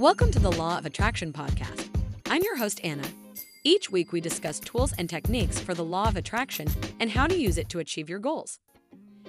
[0.00, 1.90] Welcome to the Law of Attraction podcast.
[2.30, 3.06] I'm your host, Anna.
[3.64, 6.68] Each week, we discuss tools and techniques for the law of attraction
[7.00, 8.60] and how to use it to achieve your goals.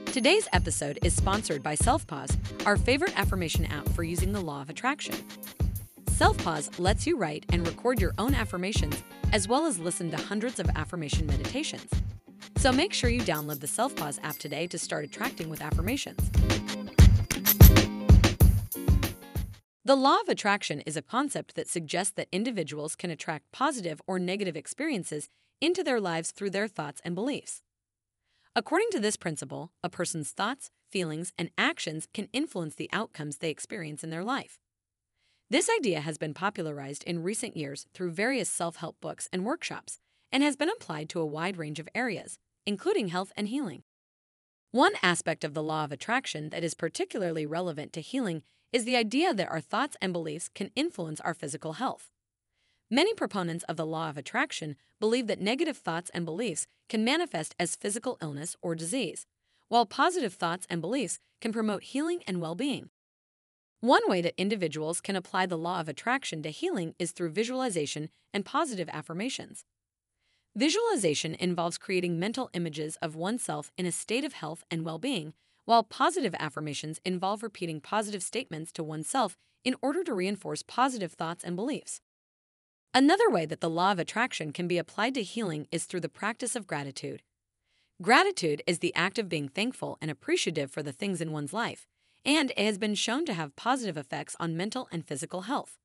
[0.05, 4.69] Today's episode is sponsored by SelfPause, our favorite affirmation app for using the law of
[4.69, 5.15] attraction.
[6.05, 9.03] SelfPause lets you write and record your own affirmations
[9.33, 11.91] as well as listen to hundreds of affirmation meditations.
[12.55, 16.31] So make sure you download the SelfPause app today to start attracting with affirmations.
[19.91, 24.19] The law of attraction is a concept that suggests that individuals can attract positive or
[24.19, 25.27] negative experiences
[25.59, 27.61] into their lives through their thoughts and beliefs.
[28.55, 33.49] According to this principle, a person's thoughts, feelings, and actions can influence the outcomes they
[33.49, 34.59] experience in their life.
[35.49, 39.99] This idea has been popularized in recent years through various self help books and workshops
[40.31, 43.83] and has been applied to a wide range of areas, including health and healing.
[44.71, 48.95] One aspect of the law of attraction that is particularly relevant to healing is the
[48.95, 52.09] idea that our thoughts and beliefs can influence our physical health.
[52.89, 57.55] Many proponents of the law of attraction believe that negative thoughts and beliefs can manifest
[57.57, 59.25] as physical illness or disease,
[59.69, 62.89] while positive thoughts and beliefs can promote healing and well being.
[63.79, 68.09] One way that individuals can apply the law of attraction to healing is through visualization
[68.33, 69.65] and positive affirmations.
[70.55, 75.33] Visualization involves creating mental images of oneself in a state of health and well being,
[75.65, 81.43] while positive affirmations involve repeating positive statements to oneself in order to reinforce positive thoughts
[81.43, 82.01] and beliefs.
[82.93, 86.09] Another way that the law of attraction can be applied to healing is through the
[86.09, 87.21] practice of gratitude.
[88.01, 91.87] Gratitude is the act of being thankful and appreciative for the things in one's life,
[92.25, 95.77] and it has been shown to have positive effects on mental and physical health.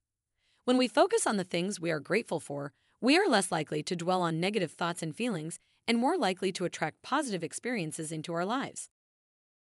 [0.65, 3.95] When we focus on the things we are grateful for, we are less likely to
[3.95, 8.45] dwell on negative thoughts and feelings and more likely to attract positive experiences into our
[8.45, 8.89] lives.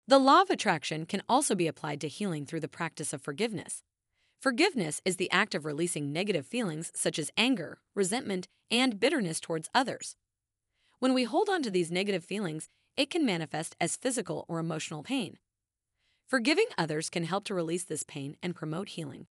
[0.06, 3.84] The law of attraction can also be applied to healing through the practice of forgiveness.
[4.42, 9.70] Forgiveness is the act of releasing negative feelings such as anger, resentment, and bitterness towards
[9.74, 10.18] others.
[11.00, 12.68] When we hold on to these negative feelings,
[12.98, 15.38] it can manifest as physical or emotional pain.
[16.28, 19.28] Forgiving others can help to release this pain and promote healing.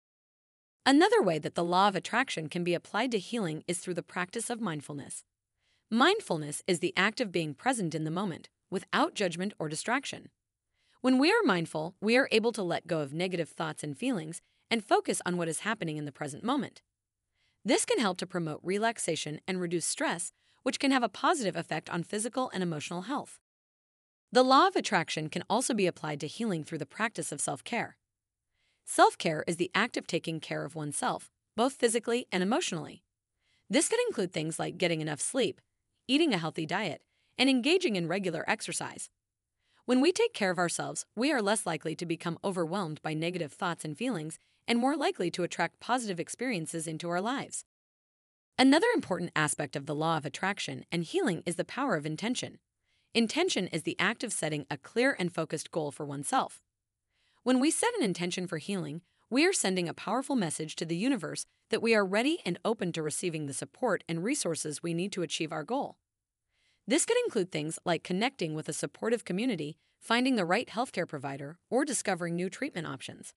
[0.86, 4.04] Another way that the law of attraction can be applied to healing is through the
[4.04, 5.24] practice of mindfulness.
[5.90, 10.28] Mindfulness is the act of being present in the moment, without judgment or distraction.
[11.02, 14.42] When we are mindful, we are able to let go of negative thoughts and feelings
[14.70, 16.82] and focus on what is happening in the present moment.
[17.64, 21.88] This can help to promote relaxation and reduce stress, which can have a positive effect
[21.88, 23.38] on physical and emotional health.
[24.30, 27.64] The law of attraction can also be applied to healing through the practice of self
[27.64, 27.96] care.
[28.84, 33.02] Self care is the act of taking care of oneself, both physically and emotionally.
[33.70, 35.62] This could include things like getting enough sleep,
[36.06, 37.00] eating a healthy diet,
[37.38, 39.08] and engaging in regular exercise.
[39.90, 43.52] When we take care of ourselves, we are less likely to become overwhelmed by negative
[43.52, 47.64] thoughts and feelings and more likely to attract positive experiences into our lives.
[48.56, 52.60] Another important aspect of the law of attraction and healing is the power of intention.
[53.14, 56.62] Intention is the act of setting a clear and focused goal for oneself.
[57.42, 60.96] When we set an intention for healing, we are sending a powerful message to the
[60.96, 65.10] universe that we are ready and open to receiving the support and resources we need
[65.10, 65.96] to achieve our goal.
[66.90, 71.56] This could include things like connecting with a supportive community, finding the right healthcare provider,
[71.70, 73.32] or discovering new treatment options.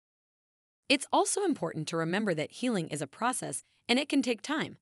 [0.88, 4.78] It's also important to remember that healing is a process and it can take time.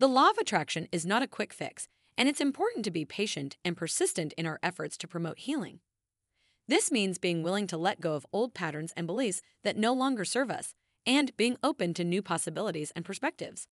[0.00, 1.86] The law of attraction is not a quick fix,
[2.18, 5.78] and it's important to be patient and persistent in our efforts to promote healing.
[6.66, 10.24] This means being willing to let go of old patterns and beliefs that no longer
[10.24, 10.74] serve us,
[11.06, 13.68] and being open to new possibilities and perspectives.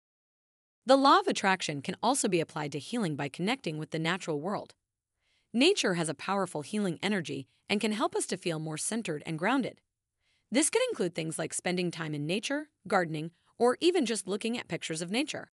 [0.85, 4.41] The law of attraction can also be applied to healing by connecting with the natural
[4.41, 4.73] world.
[5.53, 9.39] Nature has a powerful healing energy and can help us to feel more centered and
[9.39, 9.79] grounded.
[10.51, 14.67] This could include things like spending time in nature, gardening, or even just looking at
[14.67, 15.51] pictures of nature.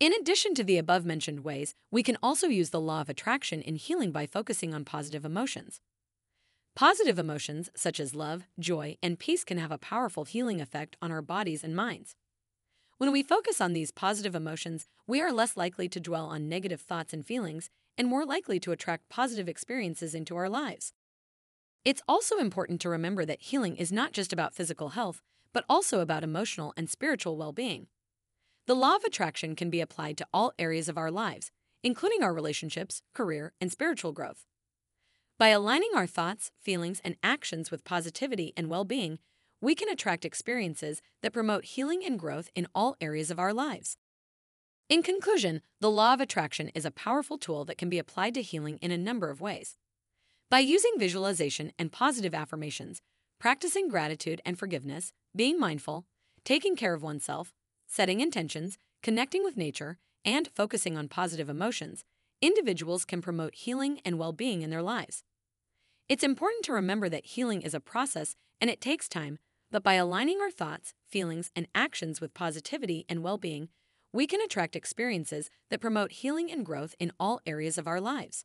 [0.00, 3.62] In addition to the above mentioned ways, we can also use the law of attraction
[3.62, 5.80] in healing by focusing on positive emotions.
[6.74, 11.12] Positive emotions, such as love, joy, and peace, can have a powerful healing effect on
[11.12, 12.16] our bodies and minds.
[13.02, 16.80] When we focus on these positive emotions, we are less likely to dwell on negative
[16.80, 17.68] thoughts and feelings
[17.98, 20.92] and more likely to attract positive experiences into our lives.
[21.84, 25.20] It's also important to remember that healing is not just about physical health,
[25.52, 27.88] but also about emotional and spiritual well being.
[28.68, 31.50] The law of attraction can be applied to all areas of our lives,
[31.82, 34.46] including our relationships, career, and spiritual growth.
[35.40, 39.18] By aligning our thoughts, feelings, and actions with positivity and well being,
[39.62, 43.96] we can attract experiences that promote healing and growth in all areas of our lives.
[44.88, 48.42] In conclusion, the law of attraction is a powerful tool that can be applied to
[48.42, 49.78] healing in a number of ways.
[50.50, 53.00] By using visualization and positive affirmations,
[53.38, 56.04] practicing gratitude and forgiveness, being mindful,
[56.44, 57.54] taking care of oneself,
[57.86, 62.04] setting intentions, connecting with nature, and focusing on positive emotions,
[62.40, 65.22] individuals can promote healing and well being in their lives.
[66.08, 69.38] It's important to remember that healing is a process and it takes time,
[69.72, 73.70] but by aligning our thoughts, feelings, and actions with positivity and well being,
[74.12, 78.44] we can attract experiences that promote healing and growth in all areas of our lives.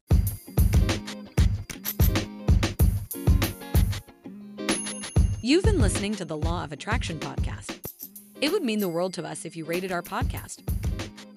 [5.41, 7.77] You've been listening to the Law of Attraction podcast.
[8.39, 10.61] It would mean the world to us if you rated our podcast.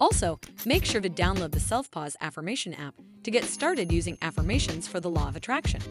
[0.00, 2.94] Also, make sure to download the Self Pause Affirmation app
[3.24, 5.82] to get started using affirmations for the Law of Attraction.